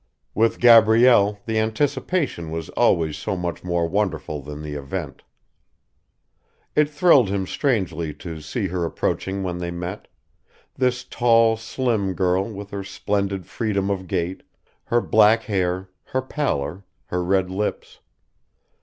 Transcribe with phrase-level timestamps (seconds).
[0.33, 5.21] With Gabrielle the anticipation was always so much more wonderful than the event.
[6.75, 10.07] It thrilled him strangely to see her approaching when they met:
[10.73, 14.41] this tall slim girl with her splendid freedom of gait,
[14.85, 17.99] her black hair, her pallor, her red lips.